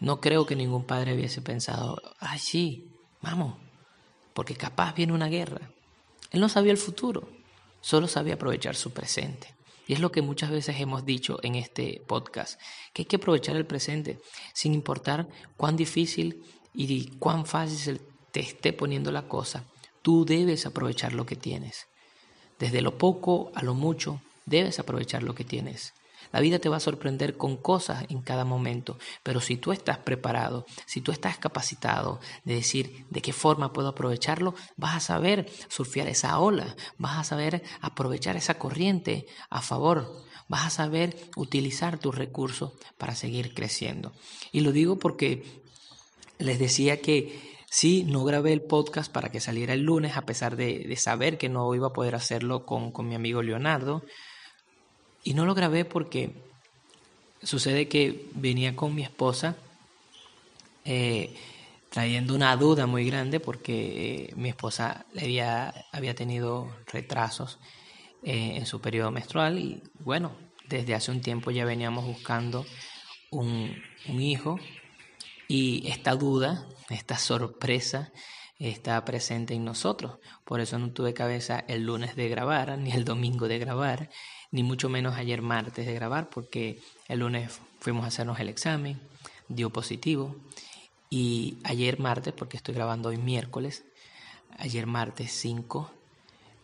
No 0.00 0.20
creo 0.20 0.46
que 0.46 0.56
ningún 0.56 0.84
padre 0.84 1.14
hubiese 1.14 1.40
pensado, 1.40 2.00
ay 2.18 2.38
sí, 2.38 2.90
vamos, 3.22 3.54
porque 4.34 4.54
capaz 4.54 4.94
viene 4.94 5.12
una 5.12 5.28
guerra. 5.28 5.70
Él 6.30 6.40
no 6.40 6.48
sabía 6.48 6.72
el 6.72 6.78
futuro, 6.78 7.28
solo 7.80 8.08
sabía 8.08 8.34
aprovechar 8.34 8.76
su 8.76 8.92
presente. 8.92 9.54
Y 9.86 9.92
es 9.92 10.00
lo 10.00 10.10
que 10.10 10.20
muchas 10.20 10.50
veces 10.50 10.80
hemos 10.80 11.04
dicho 11.04 11.38
en 11.42 11.54
este 11.54 12.02
podcast, 12.06 12.60
que 12.92 13.02
hay 13.02 13.06
que 13.06 13.16
aprovechar 13.16 13.56
el 13.56 13.66
presente 13.66 14.18
sin 14.52 14.74
importar 14.74 15.28
cuán 15.56 15.76
difícil 15.76 16.42
y 16.74 17.06
cuán 17.18 17.46
fácil 17.46 18.00
te 18.32 18.40
esté 18.40 18.72
poniendo 18.72 19.12
la 19.12 19.28
cosa. 19.28 19.64
Tú 20.02 20.24
debes 20.24 20.66
aprovechar 20.66 21.12
lo 21.12 21.24
que 21.24 21.36
tienes. 21.36 21.86
Desde 22.58 22.82
lo 22.82 22.98
poco 22.98 23.52
a 23.54 23.62
lo 23.62 23.74
mucho, 23.74 24.20
debes 24.44 24.78
aprovechar 24.78 25.22
lo 25.22 25.34
que 25.34 25.44
tienes. 25.44 25.94
La 26.32 26.40
vida 26.40 26.58
te 26.58 26.68
va 26.68 26.76
a 26.76 26.80
sorprender 26.80 27.36
con 27.36 27.56
cosas 27.56 28.04
en 28.08 28.22
cada 28.22 28.44
momento, 28.44 28.98
pero 29.22 29.40
si 29.40 29.56
tú 29.56 29.72
estás 29.72 29.98
preparado, 29.98 30.66
si 30.86 31.00
tú 31.00 31.12
estás 31.12 31.38
capacitado 31.38 32.20
de 32.44 32.54
decir 32.54 33.06
de 33.10 33.22
qué 33.22 33.32
forma 33.32 33.72
puedo 33.72 33.88
aprovecharlo, 33.88 34.54
vas 34.76 34.96
a 34.96 35.00
saber 35.00 35.50
surfear 35.68 36.08
esa 36.08 36.38
ola, 36.38 36.76
vas 36.98 37.18
a 37.18 37.24
saber 37.24 37.62
aprovechar 37.80 38.36
esa 38.36 38.54
corriente 38.54 39.26
a 39.50 39.62
favor, 39.62 40.24
vas 40.48 40.66
a 40.66 40.70
saber 40.70 41.16
utilizar 41.36 41.98
tus 41.98 42.14
recursos 42.14 42.72
para 42.98 43.14
seguir 43.14 43.54
creciendo. 43.54 44.12
Y 44.52 44.60
lo 44.60 44.72
digo 44.72 44.98
porque 44.98 45.62
les 46.38 46.58
decía 46.58 47.00
que 47.00 47.56
Sí, 47.68 48.04
no 48.04 48.24
grabé 48.24 48.52
el 48.52 48.62
podcast 48.62 49.12
para 49.12 49.30
que 49.30 49.40
saliera 49.40 49.74
el 49.74 49.82
lunes, 49.82 50.16
a 50.16 50.24
pesar 50.24 50.56
de, 50.56 50.94
saber 50.96 51.36
que 51.36 51.48
no 51.48 51.74
iba 51.74 51.88
a 51.88 51.92
poder 51.92 52.14
hacerlo 52.14 52.64
con, 52.64 52.92
con 52.92 53.08
mi 53.08 53.14
amigo 53.14 53.42
Leonardo, 53.42 54.02
y 55.26 55.34
no 55.34 55.44
lo 55.44 55.54
grabé 55.56 55.84
porque 55.84 56.30
sucede 57.42 57.88
que 57.88 58.28
venía 58.34 58.76
con 58.76 58.94
mi 58.94 59.02
esposa 59.02 59.56
eh, 60.84 61.34
trayendo 61.90 62.32
una 62.32 62.56
duda 62.56 62.86
muy 62.86 63.04
grande 63.04 63.40
porque 63.40 64.28
eh, 64.28 64.32
mi 64.36 64.50
esposa 64.50 65.04
había, 65.20 65.74
había 65.90 66.14
tenido 66.14 66.72
retrasos 66.92 67.58
eh, 68.22 68.52
en 68.54 68.66
su 68.66 68.80
periodo 68.80 69.10
menstrual 69.10 69.58
y 69.58 69.82
bueno, 69.98 70.30
desde 70.68 70.94
hace 70.94 71.10
un 71.10 71.20
tiempo 71.20 71.50
ya 71.50 71.64
veníamos 71.64 72.06
buscando 72.06 72.64
un, 73.32 73.74
un 74.06 74.22
hijo 74.22 74.60
y 75.48 75.88
esta 75.88 76.14
duda, 76.14 76.68
esta 76.88 77.18
sorpresa 77.18 78.12
está 78.60 79.04
presente 79.04 79.54
en 79.54 79.64
nosotros. 79.64 80.18
Por 80.44 80.60
eso 80.60 80.78
no 80.78 80.92
tuve 80.92 81.14
cabeza 81.14 81.64
el 81.66 81.84
lunes 81.84 82.14
de 82.14 82.28
grabar 82.28 82.78
ni 82.78 82.92
el 82.92 83.04
domingo 83.04 83.48
de 83.48 83.58
grabar 83.58 84.08
ni 84.56 84.62
mucho 84.62 84.88
menos 84.88 85.16
ayer 85.16 85.42
martes 85.42 85.84
de 85.84 85.92
grabar, 85.92 86.30
porque 86.30 86.80
el 87.08 87.18
lunes 87.18 87.60
fuimos 87.78 88.04
a 88.04 88.08
hacernos 88.08 88.40
el 88.40 88.48
examen, 88.48 88.98
dio 89.48 89.68
positivo, 89.68 90.34
y 91.10 91.58
ayer 91.62 91.98
martes, 91.98 92.32
porque 92.32 92.56
estoy 92.56 92.74
grabando 92.74 93.10
hoy 93.10 93.18
miércoles, 93.18 93.84
ayer 94.56 94.86
martes 94.86 95.30
5, 95.32 95.90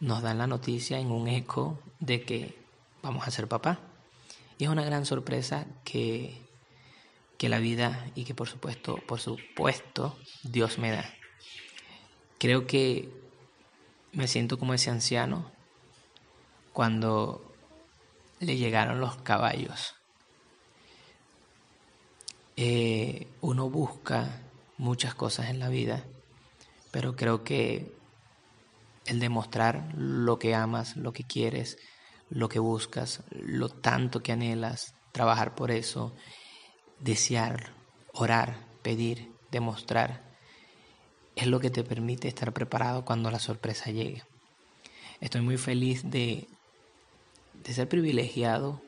nos 0.00 0.22
dan 0.22 0.38
la 0.38 0.46
noticia 0.46 1.00
en 1.00 1.10
un 1.10 1.28
eco 1.28 1.78
de 2.00 2.22
que 2.22 2.58
vamos 3.02 3.28
a 3.28 3.30
ser 3.30 3.46
papá. 3.46 3.78
Y 4.56 4.64
es 4.64 4.70
una 4.70 4.86
gran 4.86 5.04
sorpresa 5.04 5.66
que, 5.84 6.40
que 7.36 7.50
la 7.50 7.58
vida 7.58 8.10
y 8.14 8.24
que 8.24 8.34
por 8.34 8.48
supuesto, 8.48 8.96
por 9.06 9.20
supuesto, 9.20 10.16
Dios 10.42 10.78
me 10.78 10.92
da. 10.92 11.04
Creo 12.38 12.66
que 12.66 13.10
me 14.12 14.28
siento 14.28 14.58
como 14.58 14.72
ese 14.72 14.88
anciano 14.88 15.52
cuando 16.72 17.51
le 18.42 18.56
llegaron 18.56 19.00
los 19.00 19.16
caballos. 19.18 19.94
Eh, 22.56 23.28
uno 23.40 23.70
busca 23.70 24.42
muchas 24.78 25.14
cosas 25.14 25.48
en 25.48 25.58
la 25.58 25.68
vida, 25.68 26.04
pero 26.90 27.16
creo 27.16 27.44
que 27.44 27.94
el 29.06 29.20
demostrar 29.20 29.92
lo 29.94 30.38
que 30.38 30.54
amas, 30.54 30.96
lo 30.96 31.12
que 31.12 31.24
quieres, 31.24 31.78
lo 32.30 32.48
que 32.48 32.58
buscas, 32.58 33.22
lo 33.30 33.68
tanto 33.68 34.22
que 34.22 34.32
anhelas, 34.32 34.94
trabajar 35.12 35.54
por 35.54 35.70
eso, 35.70 36.14
desear, 37.00 37.72
orar, 38.12 38.66
pedir, 38.82 39.32
demostrar, 39.50 40.22
es 41.36 41.46
lo 41.46 41.60
que 41.60 41.70
te 41.70 41.84
permite 41.84 42.28
estar 42.28 42.52
preparado 42.52 43.04
cuando 43.04 43.30
la 43.30 43.38
sorpresa 43.38 43.90
llegue. 43.90 44.24
Estoy 45.20 45.40
muy 45.40 45.56
feliz 45.56 46.02
de 46.10 46.48
de 47.62 47.74
ser 47.74 47.88
privilegiado 47.88 48.80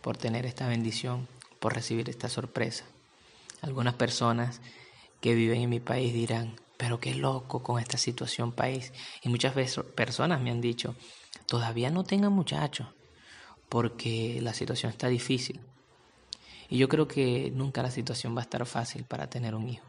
por 0.00 0.16
tener 0.16 0.46
esta 0.46 0.68
bendición, 0.68 1.28
por 1.60 1.74
recibir 1.74 2.08
esta 2.08 2.28
sorpresa. 2.28 2.84
Algunas 3.62 3.94
personas 3.94 4.60
que 5.20 5.34
viven 5.34 5.62
en 5.62 5.70
mi 5.70 5.80
país 5.80 6.12
dirán, 6.12 6.56
pero 6.76 7.00
qué 7.00 7.14
loco 7.14 7.62
con 7.62 7.80
esta 7.80 7.96
situación 7.96 8.52
país. 8.52 8.92
Y 9.22 9.28
muchas 9.28 9.54
veces 9.54 9.84
personas 9.94 10.40
me 10.40 10.50
han 10.50 10.60
dicho, 10.60 10.94
todavía 11.46 11.90
no 11.90 12.04
tengan 12.04 12.32
muchachos, 12.32 12.88
porque 13.68 14.38
la 14.42 14.54
situación 14.54 14.90
está 14.90 15.08
difícil. 15.08 15.60
Y 16.68 16.78
yo 16.78 16.88
creo 16.88 17.08
que 17.08 17.50
nunca 17.54 17.82
la 17.82 17.90
situación 17.90 18.34
va 18.36 18.40
a 18.40 18.44
estar 18.44 18.64
fácil 18.66 19.04
para 19.04 19.28
tener 19.28 19.54
un 19.54 19.68
hijo. 19.68 19.84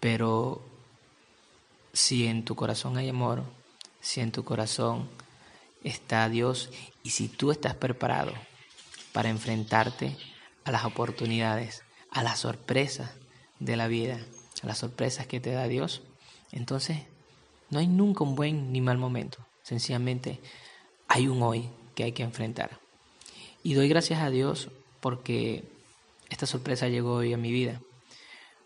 Pero 0.00 0.62
si 1.92 2.26
en 2.26 2.44
tu 2.44 2.56
corazón 2.56 2.96
hay 2.96 3.08
amor, 3.08 3.44
si 4.00 4.20
en 4.20 4.32
tu 4.32 4.44
corazón 4.44 5.08
está 5.82 6.28
Dios 6.28 6.70
y 7.02 7.10
si 7.10 7.28
tú 7.28 7.50
estás 7.50 7.74
preparado 7.74 8.32
para 9.12 9.28
enfrentarte 9.28 10.16
a 10.64 10.70
las 10.72 10.84
oportunidades, 10.84 11.82
a 12.10 12.22
las 12.22 12.40
sorpresas 12.40 13.10
de 13.58 13.76
la 13.76 13.88
vida, 13.88 14.18
a 14.62 14.66
las 14.66 14.78
sorpresas 14.78 15.26
que 15.26 15.40
te 15.40 15.50
da 15.50 15.68
Dios, 15.68 16.02
entonces 16.50 16.98
no 17.70 17.78
hay 17.78 17.86
nunca 17.86 18.24
un 18.24 18.34
buen 18.34 18.72
ni 18.72 18.80
mal 18.80 18.98
momento. 18.98 19.38
Sencillamente 19.62 20.40
hay 21.08 21.28
un 21.28 21.42
hoy 21.42 21.68
que 21.94 22.04
hay 22.04 22.12
que 22.12 22.22
enfrentar. 22.22 22.78
Y 23.62 23.74
doy 23.74 23.88
gracias 23.88 24.20
a 24.20 24.30
Dios 24.30 24.68
porque 25.00 25.64
esta 26.30 26.46
sorpresa 26.46 26.88
llegó 26.88 27.14
hoy 27.14 27.32
a 27.32 27.38
mi 27.38 27.52
vida, 27.52 27.80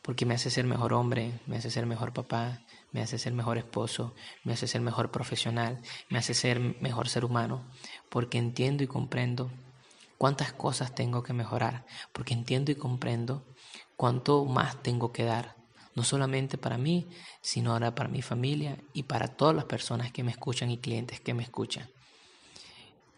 porque 0.02 0.26
me 0.26 0.34
hace 0.34 0.50
ser 0.50 0.64
mejor 0.64 0.92
hombre, 0.92 1.32
me 1.46 1.56
hace 1.56 1.70
ser 1.70 1.86
mejor 1.86 2.12
papá, 2.12 2.60
me 2.96 3.02
hace 3.02 3.18
ser 3.18 3.34
mejor 3.34 3.58
esposo, 3.58 4.14
me 4.42 4.54
hace 4.54 4.66
ser 4.66 4.80
mejor 4.80 5.10
profesional, 5.10 5.82
me 6.08 6.16
hace 6.16 6.32
ser 6.32 6.60
mejor 6.80 7.10
ser 7.10 7.26
humano, 7.26 7.62
porque 8.08 8.38
entiendo 8.38 8.82
y 8.82 8.86
comprendo 8.86 9.50
cuántas 10.16 10.54
cosas 10.54 10.94
tengo 10.94 11.22
que 11.22 11.34
mejorar, 11.34 11.84
porque 12.14 12.32
entiendo 12.32 12.72
y 12.72 12.74
comprendo 12.74 13.44
cuánto 13.96 14.46
más 14.46 14.82
tengo 14.82 15.12
que 15.12 15.24
dar, 15.24 15.56
no 15.94 16.04
solamente 16.04 16.56
para 16.56 16.78
mí, 16.78 17.06
sino 17.42 17.72
ahora 17.72 17.94
para 17.94 18.08
mi 18.08 18.22
familia 18.22 18.78
y 18.94 19.02
para 19.02 19.28
todas 19.28 19.54
las 19.54 19.66
personas 19.66 20.10
que 20.10 20.24
me 20.24 20.30
escuchan 20.30 20.70
y 20.70 20.78
clientes 20.78 21.20
que 21.20 21.34
me 21.34 21.42
escuchan. 21.42 21.90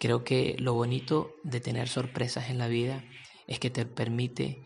Creo 0.01 0.25
que 0.25 0.57
lo 0.59 0.75
bonito 0.75 1.37
de 1.45 1.61
tener 1.61 1.89
sorpresas 1.89 2.51
en 2.51 2.59
la 2.59 2.67
vida 2.67 3.05
es 3.47 3.61
que 3.61 3.71
te 3.71 3.87
permite 3.87 4.61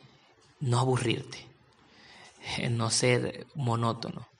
no 0.59 0.79
aburrirte, 0.79 1.47
no 2.71 2.89
ser 2.89 3.47
monótono, 3.55 4.32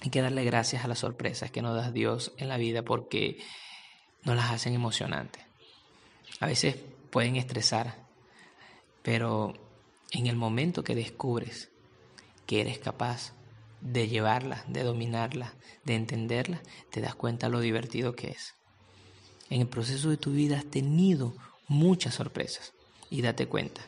hay 0.00 0.10
que 0.10 0.22
darle 0.22 0.44
gracias 0.44 0.84
a 0.84 0.88
las 0.88 1.00
sorpresas 1.00 1.50
que 1.50 1.62
nos 1.62 1.76
da 1.76 1.90
Dios 1.90 2.32
en 2.38 2.48
la 2.48 2.56
vida 2.56 2.82
porque 2.82 3.38
nos 4.24 4.36
las 4.36 4.50
hacen 4.50 4.74
emocionantes. 4.74 5.44
A 6.40 6.46
veces 6.46 6.76
pueden 7.10 7.36
estresar, 7.36 8.06
pero 9.02 9.54
en 10.12 10.26
el 10.26 10.36
momento 10.36 10.82
que 10.82 10.94
descubres 10.94 11.70
que 12.46 12.60
eres 12.60 12.78
capaz 12.78 13.32
de 13.80 14.08
llevarla, 14.08 14.64
de 14.68 14.82
dominarla, 14.82 15.54
de 15.84 15.94
entenderla, 15.94 16.62
te 16.90 17.00
das 17.00 17.14
cuenta 17.14 17.48
lo 17.48 17.60
divertido 17.60 18.16
que 18.16 18.28
es. 18.28 18.54
En 19.50 19.60
el 19.60 19.68
proceso 19.68 20.10
de 20.10 20.16
tu 20.16 20.32
vida 20.32 20.58
has 20.58 20.66
tenido 20.66 21.34
muchas 21.68 22.14
sorpresas 22.14 22.72
y 23.10 23.22
date 23.22 23.46
cuenta 23.46 23.82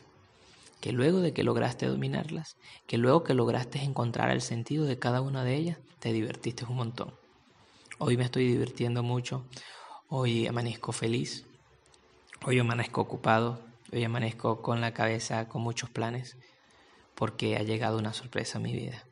que 0.83 0.91
luego 0.91 1.21
de 1.21 1.31
que 1.31 1.45
lograste 1.45 1.85
dominarlas, 1.85 2.57
que 2.87 2.97
luego 2.97 3.23
que 3.23 3.33
lograste 3.33 3.81
encontrar 3.81 4.31
el 4.31 4.41
sentido 4.41 4.83
de 4.83 4.99
cada 4.99 5.21
una 5.21 5.45
de 5.45 5.55
ellas, 5.55 5.77
te 5.99 6.11
divertiste 6.11 6.65
un 6.65 6.75
montón. 6.75 7.13
Hoy 7.99 8.17
me 8.17 8.25
estoy 8.25 8.49
divirtiendo 8.49 9.01
mucho, 9.01 9.45
hoy 10.09 10.45
amanezco 10.45 10.91
feliz, 10.91 11.45
hoy 12.45 12.59
amanezco 12.59 12.99
ocupado, 12.99 13.61
hoy 13.93 14.03
amanezco 14.03 14.61
con 14.61 14.81
la 14.81 14.93
cabeza 14.93 15.47
con 15.47 15.61
muchos 15.61 15.89
planes, 15.89 16.35
porque 17.15 17.55
ha 17.55 17.63
llegado 17.63 17.97
una 17.97 18.11
sorpresa 18.11 18.57
a 18.57 18.61
mi 18.61 18.73
vida. 18.73 19.05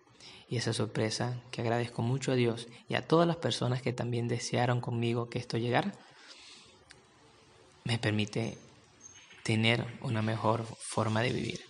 Y 0.49 0.57
esa 0.57 0.73
sorpresa 0.73 1.41
que 1.51 1.61
agradezco 1.61 2.01
mucho 2.01 2.33
a 2.33 2.35
Dios 2.35 2.67
y 2.89 2.95
a 2.95 3.07
todas 3.07 3.25
las 3.25 3.37
personas 3.37 3.81
que 3.81 3.93
también 3.93 4.27
desearon 4.27 4.81
conmigo 4.81 5.29
que 5.29 5.39
esto 5.39 5.57
llegara, 5.57 5.93
me 7.85 7.97
permite 7.97 8.57
tener 9.43 9.85
una 10.01 10.21
mejor 10.21 10.65
forma 10.79 11.21
de 11.21 11.31
vivir. 11.31 11.61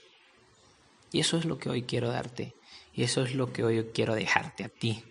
Y 1.11 1.19
eso 1.19 1.37
es 1.37 1.45
lo 1.45 1.57
que 1.57 1.69
hoy 1.69 1.83
quiero 1.83 2.09
darte. 2.09 2.55
Y 2.93 3.03
eso 3.03 3.23
es 3.23 3.35
lo 3.35 3.51
que 3.51 3.63
hoy 3.63 3.83
quiero 3.93 4.15
dejarte 4.15 4.63
a 4.63 4.69
ti. 4.69 5.03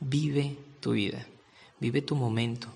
Vive 0.00 0.56
tu 0.80 0.92
vida. 0.92 1.26
Vive 1.80 2.02
tu 2.02 2.16
momento. 2.16 2.68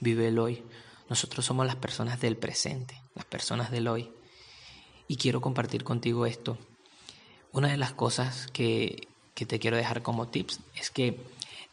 Vive 0.00 0.28
el 0.28 0.38
hoy. 0.38 0.62
Nosotros 1.08 1.44
somos 1.44 1.66
las 1.66 1.76
personas 1.76 2.20
del 2.20 2.36
presente, 2.36 3.00
las 3.14 3.24
personas 3.24 3.70
del 3.70 3.88
hoy. 3.88 4.10
Y 5.08 5.16
quiero 5.16 5.40
compartir 5.40 5.84
contigo 5.84 6.26
esto. 6.26 6.58
Una 7.52 7.68
de 7.68 7.76
las 7.76 7.92
cosas 7.92 8.48
que, 8.52 9.08
que 9.34 9.46
te 9.46 9.58
quiero 9.58 9.76
dejar 9.76 10.02
como 10.02 10.28
tips 10.28 10.60
es 10.74 10.90
que 10.90 11.20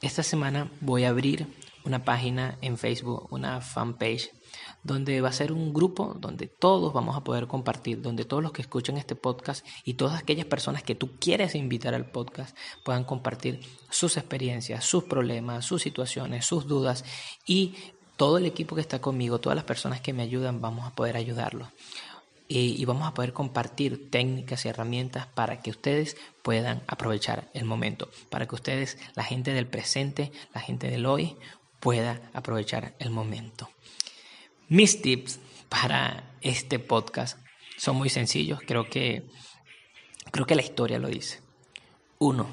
esta 0.01 0.23
semana 0.23 0.71
voy 0.81 1.03
a 1.03 1.09
abrir 1.09 1.47
una 1.83 2.03
página 2.05 2.57
en 2.61 2.77
Facebook, 2.77 3.27
una 3.31 3.59
fanpage 3.61 4.31
donde 4.83 5.21
va 5.21 5.29
a 5.29 5.33
ser 5.33 5.51
un 5.51 5.73
grupo 5.73 6.15
donde 6.19 6.47
todos 6.47 6.93
vamos 6.93 7.15
a 7.15 7.23
poder 7.23 7.47
compartir, 7.47 8.01
donde 8.01 8.25
todos 8.25 8.43
los 8.43 8.51
que 8.51 8.61
escuchan 8.61 8.97
este 8.97 9.15
podcast 9.15 9.65
y 9.83 9.93
todas 9.95 10.21
aquellas 10.21 10.45
personas 10.45 10.83
que 10.83 10.95
tú 10.95 11.11
quieres 11.19 11.55
invitar 11.55 11.93
al 11.93 12.05
podcast 12.11 12.55
puedan 12.83 13.03
compartir 13.03 13.61
sus 13.89 14.17
experiencias, 14.17 14.85
sus 14.85 15.05
problemas, 15.05 15.65
sus 15.65 15.81
situaciones, 15.81 16.45
sus 16.45 16.67
dudas 16.67 17.05
y 17.45 17.75
todo 18.17 18.37
el 18.37 18.45
equipo 18.45 18.75
que 18.75 18.81
está 18.81 19.01
conmigo, 19.01 19.39
todas 19.39 19.55
las 19.55 19.65
personas 19.65 20.01
que 20.01 20.13
me 20.13 20.23
ayudan, 20.23 20.61
vamos 20.61 20.85
a 20.85 20.95
poder 20.95 21.17
ayudarlos. 21.17 21.69
Y, 22.47 22.83
vamos 22.85 23.07
a 23.07 23.13
poder 23.15 23.33
compartir 23.33 24.11
técnicas 24.11 24.65
y 24.65 24.67
herramientas 24.67 25.25
para 25.25 25.61
que 25.61 25.71
ustedes 25.71 26.17
puedan 26.43 26.83
aprovechar 26.87 27.49
el 27.53 27.65
momento, 27.65 28.09
para 28.29 28.47
que 28.47 28.53
ustedes, 28.53 28.99
la 29.15 29.23
gente 29.23 29.53
del 29.53 29.65
presente, 29.65 30.31
la 30.53 30.61
gente 30.61 30.91
del 30.91 31.07
hoy, 31.07 31.35
pueda 31.79 32.21
aprovechar 32.33 32.95
el 32.99 33.09
momento. 33.09 33.69
Mis 34.69 35.01
tips 35.01 35.39
para 35.69 36.31
este 36.41 36.79
podcast 36.79 37.37
son 37.77 37.97
muy 37.97 38.09
sencillos, 38.09 38.59
creo 38.65 38.89
que 38.89 39.23
creo 40.31 40.45
que 40.45 40.55
la 40.55 40.61
historia 40.61 40.99
lo 40.99 41.09
dice. 41.09 41.41
Uno, 42.19 42.47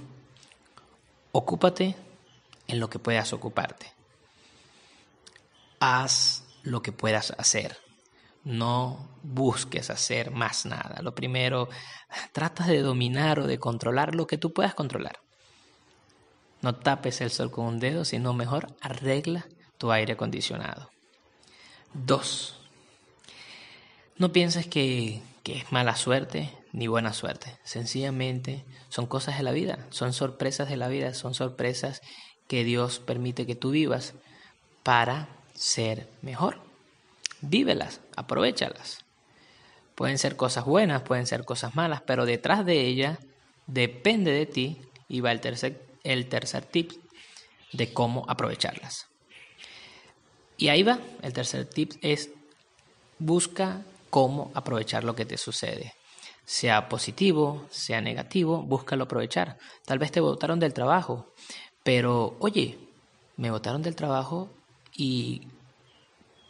ocúpate 1.33 1.95
en 2.67 2.81
lo 2.81 2.90
que 2.90 2.99
puedas 2.99 3.33
ocuparte. 3.33 3.93
Haz 5.79 6.45
lo 6.62 6.83
que 6.83 6.93
puedas 6.93 7.33
hacer. 7.38 7.79
No 8.43 9.09
busques 9.23 9.90
hacer 9.90 10.31
más 10.31 10.67
nada. 10.67 11.00
Lo 11.02 11.14
primero, 11.14 11.69
trata 12.33 12.67
de 12.67 12.81
dominar 12.81 13.38
o 13.38 13.47
de 13.47 13.59
controlar 13.59 14.14
lo 14.14 14.26
que 14.26 14.38
tú 14.38 14.52
puedas 14.52 14.75
controlar. 14.75 15.21
No 16.61 16.75
tapes 16.75 17.20
el 17.20 17.31
sol 17.31 17.51
con 17.51 17.66
un 17.66 17.79
dedo, 17.79 18.05
sino 18.05 18.35
mejor 18.35 18.75
arregla 18.81 19.46
tu 19.79 19.92
aire 19.92 20.14
acondicionado. 20.14 20.90
Dos, 21.92 22.61
no 24.16 24.33
pienses 24.33 24.66
que, 24.66 25.22
que 25.42 25.57
es 25.57 25.72
mala 25.72 25.96
suerte 25.96 26.50
ni 26.72 26.87
buena 26.87 27.12
suerte. 27.12 27.57
Sencillamente 27.64 28.64
son 28.88 29.07
cosas 29.07 29.37
de 29.38 29.42
la 29.42 29.53
vida, 29.53 29.87
son 29.90 30.12
sorpresas 30.12 30.68
de 30.68 30.76
la 30.76 30.88
vida, 30.88 31.14
son 31.14 31.35
sorpresas 31.35 32.03
que 32.46 32.64
Dios 32.64 32.98
permite 33.00 33.46
que 33.46 33.55
tú 33.55 33.70
vivas 33.70 34.14
para 34.83 35.29
ser 35.55 36.09
mejor. 36.22 36.61
Vívelas, 37.40 38.00
aprovechalas. 38.16 39.05
Pueden 39.94 40.18
ser 40.18 40.37
cosas 40.37 40.64
buenas, 40.64 41.03
pueden 41.03 41.26
ser 41.26 41.44
cosas 41.44 41.74
malas, 41.74 42.03
pero 42.03 42.26
detrás 42.26 42.64
de 42.64 42.81
ellas 42.87 43.18
depende 43.66 44.33
de 44.33 44.46
ti 44.46 44.81
y 45.09 45.20
va 45.20 45.33
el 45.33 45.40
tercer, 45.40 45.83
el 46.05 46.29
tercer 46.29 46.64
tip 46.64 46.92
de 47.72 47.92
cómo 47.92 48.24
aprovecharlas. 48.29 49.10
Y 50.61 50.68
ahí 50.68 50.83
va, 50.83 50.99
el 51.23 51.33
tercer 51.33 51.64
tip 51.64 51.92
es 52.03 52.29
busca 53.18 53.83
cómo 54.11 54.51
aprovechar 54.53 55.05
lo 55.05 55.16
que 55.16 55.25
te 55.25 55.38
sucede. 55.38 55.94
Sea 56.44 56.87
positivo, 56.87 57.64
sea 57.70 58.03
negativo, 58.03 58.62
búscalo 58.62 59.05
aprovechar. 59.05 59.57
Tal 59.87 59.99
vez 59.99 60.12
te 60.12 60.20
votaron 60.20 60.61
del 60.61 60.75
trabajo, 60.75 61.33
pero 61.83 62.37
oye, 62.40 62.79
me 63.38 63.51
votaron 63.51 63.81
del 63.81 63.96
trabajo 63.96 64.51
y 64.94 65.49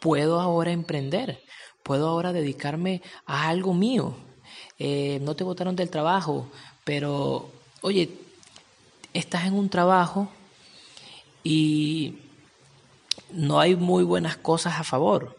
puedo 0.01 0.41
ahora 0.41 0.73
emprender, 0.73 1.41
puedo 1.81 2.09
ahora 2.09 2.33
dedicarme 2.33 3.01
a 3.25 3.47
algo 3.47 3.73
mío. 3.73 4.13
Eh, 4.77 5.19
no 5.21 5.37
te 5.37 5.45
votaron 5.45 5.77
del 5.77 5.89
trabajo, 5.89 6.51
pero 6.83 7.49
oye, 7.79 8.09
estás 9.13 9.45
en 9.45 9.53
un 9.53 9.69
trabajo 9.69 10.27
y 11.45 12.17
no 13.33 13.59
hay 13.59 13.75
muy 13.75 14.03
buenas 14.03 14.37
cosas 14.37 14.79
a 14.79 14.83
favor, 14.83 15.37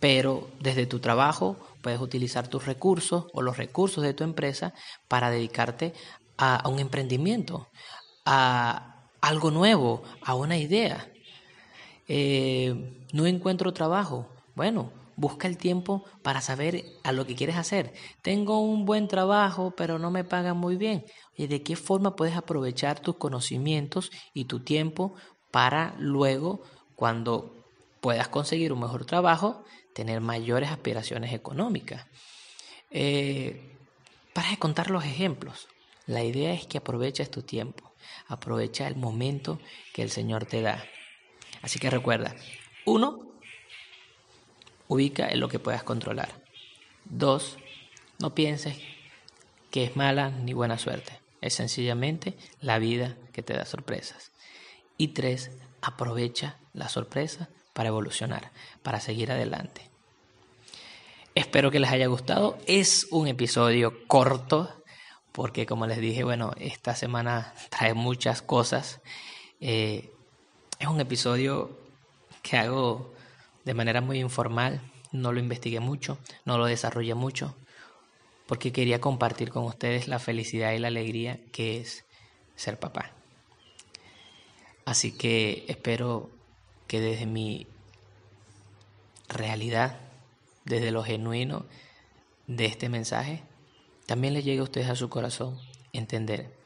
pero 0.00 0.48
desde 0.60 0.86
tu 0.86 1.00
trabajo 1.00 1.56
puedes 1.82 2.00
utilizar 2.00 2.48
tus 2.48 2.66
recursos 2.66 3.26
o 3.32 3.42
los 3.42 3.56
recursos 3.56 4.02
de 4.02 4.14
tu 4.14 4.24
empresa 4.24 4.74
para 5.08 5.30
dedicarte 5.30 5.94
a, 6.36 6.68
un 6.68 6.78
emprendimiento, 6.78 7.68
a 8.24 9.04
algo 9.20 9.50
nuevo, 9.50 10.02
a 10.22 10.34
una 10.34 10.58
idea. 10.58 11.08
Eh, 12.08 13.04
no 13.12 13.26
encuentro 13.26 13.72
trabajo. 13.72 14.28
Bueno, 14.54 14.90
busca 15.16 15.48
el 15.48 15.56
tiempo 15.56 16.04
para 16.22 16.40
saber 16.40 16.84
a 17.02 17.12
lo 17.12 17.26
que 17.26 17.34
quieres 17.34 17.56
hacer. 17.56 17.92
Tengo 18.22 18.60
un 18.60 18.84
buen 18.84 19.08
trabajo, 19.08 19.72
pero 19.76 19.98
no 19.98 20.10
me 20.10 20.24
pagan 20.24 20.56
muy 20.56 20.76
bien. 20.76 21.04
¿Y 21.36 21.46
de 21.46 21.62
qué 21.62 21.76
forma 21.76 22.16
puedes 22.16 22.36
aprovechar 22.36 23.00
tus 23.00 23.16
conocimientos 23.16 24.10
y 24.34 24.44
tu 24.44 24.60
tiempo 24.60 25.14
para 25.50 25.94
luego 25.98 26.62
cuando 26.96 27.54
puedas 28.00 28.28
conseguir 28.28 28.72
un 28.72 28.80
mejor 28.80 29.04
trabajo, 29.04 29.64
tener 29.92 30.20
mayores 30.20 30.70
aspiraciones 30.70 31.32
económicas. 31.32 32.06
Eh, 32.90 33.76
para 34.32 34.56
contar 34.56 34.90
los 34.90 35.04
ejemplos, 35.04 35.68
la 36.06 36.22
idea 36.22 36.52
es 36.52 36.66
que 36.66 36.78
aproveches 36.78 37.30
tu 37.30 37.42
tiempo, 37.42 37.92
aprovecha 38.28 38.86
el 38.86 38.96
momento 38.96 39.60
que 39.92 40.02
el 40.02 40.10
Señor 40.10 40.46
te 40.46 40.62
da. 40.62 40.84
Así 41.62 41.78
que 41.78 41.90
recuerda, 41.90 42.34
uno, 42.84 43.26
ubica 44.88 45.28
en 45.28 45.40
lo 45.40 45.48
que 45.48 45.58
puedas 45.58 45.82
controlar. 45.82 46.28
Dos, 47.04 47.56
no 48.18 48.34
pienses 48.34 48.78
que 49.70 49.84
es 49.84 49.96
mala 49.96 50.30
ni 50.30 50.52
buena 50.52 50.78
suerte. 50.78 51.18
Es 51.40 51.54
sencillamente 51.54 52.34
la 52.60 52.78
vida 52.78 53.16
que 53.32 53.42
te 53.42 53.54
da 53.54 53.64
sorpresas. 53.64 54.32
Y 54.98 55.08
tres, 55.08 55.50
aprovecha 55.82 56.56
la 56.72 56.88
sorpresa 56.88 57.48
para 57.72 57.88
evolucionar, 57.88 58.50
para 58.82 59.00
seguir 59.00 59.30
adelante. 59.30 59.90
Espero 61.34 61.70
que 61.70 61.80
les 61.80 61.90
haya 61.90 62.06
gustado. 62.06 62.56
Es 62.66 63.08
un 63.10 63.28
episodio 63.28 64.06
corto 64.06 64.82
porque 65.36 65.66
como 65.66 65.86
les 65.86 65.98
dije, 65.98 66.24
bueno, 66.24 66.52
esta 66.58 66.94
semana 66.94 67.52
trae 67.68 67.92
muchas 67.92 68.40
cosas. 68.40 69.02
Eh, 69.60 70.10
es 70.78 70.88
un 70.88 70.98
episodio 70.98 71.78
que 72.42 72.56
hago 72.56 73.12
de 73.66 73.74
manera 73.74 74.00
muy 74.00 74.18
informal, 74.18 74.80
no 75.12 75.32
lo 75.32 75.40
investigué 75.40 75.80
mucho, 75.80 76.18
no 76.44 76.56
lo 76.56 76.64
desarrollé 76.64 77.14
mucho, 77.14 77.54
porque 78.46 78.72
quería 78.72 79.00
compartir 79.00 79.50
con 79.50 79.64
ustedes 79.64 80.08
la 80.08 80.18
felicidad 80.18 80.72
y 80.72 80.78
la 80.78 80.88
alegría 80.88 81.38
que 81.52 81.80
es 81.80 82.04
ser 82.54 82.78
papá. 82.78 83.15
Así 84.86 85.12
que 85.12 85.66
espero 85.68 86.30
que 86.86 87.00
desde 87.00 87.26
mi 87.26 87.66
realidad, 89.28 89.98
desde 90.64 90.92
lo 90.92 91.02
genuino 91.02 91.66
de 92.46 92.66
este 92.66 92.88
mensaje, 92.88 93.42
también 94.06 94.32
le 94.32 94.44
llegue 94.44 94.60
a 94.60 94.62
ustedes 94.62 94.88
a 94.88 94.94
su 94.94 95.10
corazón 95.10 95.58
entender 95.92 96.56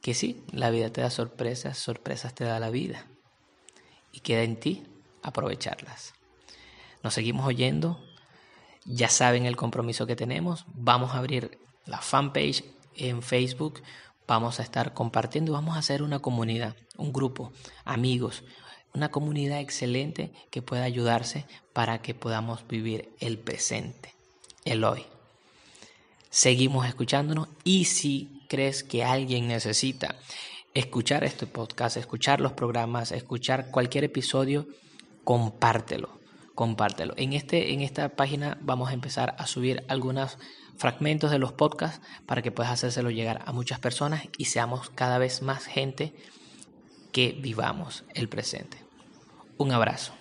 que 0.00 0.14
sí, 0.14 0.42
la 0.50 0.70
vida 0.70 0.90
te 0.90 1.02
da 1.02 1.10
sorpresas, 1.10 1.76
sorpresas 1.78 2.34
te 2.34 2.44
da 2.44 2.58
la 2.58 2.70
vida 2.70 3.06
y 4.12 4.20
queda 4.20 4.42
en 4.42 4.58
ti 4.58 4.82
aprovecharlas. 5.22 6.14
Nos 7.02 7.14
seguimos 7.14 7.46
oyendo 7.46 8.02
Ya 8.84 9.08
saben 9.08 9.46
el 9.46 9.56
compromiso 9.56 10.06
que 10.06 10.16
tenemos. 10.16 10.64
Vamos 10.74 11.12
a 11.12 11.18
abrir 11.18 11.58
la 11.86 12.00
fanpage 12.00 12.64
en 12.96 13.22
Facebook. 13.22 13.82
Vamos 14.32 14.60
a 14.60 14.62
estar 14.62 14.94
compartiendo, 14.94 15.52
vamos 15.52 15.76
a 15.76 15.80
hacer 15.80 16.02
una 16.02 16.20
comunidad, 16.20 16.74
un 16.96 17.12
grupo, 17.12 17.52
amigos, 17.84 18.44
una 18.94 19.10
comunidad 19.10 19.60
excelente 19.60 20.32
que 20.50 20.62
pueda 20.62 20.84
ayudarse 20.84 21.44
para 21.74 22.00
que 22.00 22.14
podamos 22.14 22.66
vivir 22.66 23.10
el 23.20 23.36
presente, 23.36 24.14
el 24.64 24.84
hoy. 24.84 25.04
Seguimos 26.30 26.86
escuchándonos 26.86 27.48
y 27.62 27.84
si 27.84 28.42
crees 28.48 28.82
que 28.82 29.04
alguien 29.04 29.48
necesita 29.48 30.16
escuchar 30.72 31.24
este 31.24 31.46
podcast, 31.46 31.98
escuchar 31.98 32.40
los 32.40 32.54
programas, 32.54 33.12
escuchar 33.12 33.70
cualquier 33.70 34.04
episodio, 34.04 34.66
compártelo, 35.24 36.21
compártelo. 36.54 37.14
En, 37.16 37.32
este, 37.32 37.72
en 37.72 37.80
esta 37.80 38.10
página 38.10 38.58
vamos 38.60 38.90
a 38.90 38.94
empezar 38.94 39.34
a 39.38 39.46
subir 39.46 39.84
algunos 39.88 40.38
fragmentos 40.76 41.30
de 41.30 41.38
los 41.38 41.52
podcasts 41.52 42.00
para 42.26 42.42
que 42.42 42.52
puedas 42.52 42.72
hacérselo 42.72 43.10
llegar 43.10 43.42
a 43.46 43.52
muchas 43.52 43.78
personas 43.78 44.22
y 44.38 44.46
seamos 44.46 44.90
cada 44.90 45.18
vez 45.18 45.42
más 45.42 45.64
gente 45.64 46.14
que 47.12 47.32
vivamos 47.32 48.04
el 48.14 48.28
presente. 48.28 48.78
Un 49.58 49.72
abrazo. 49.72 50.14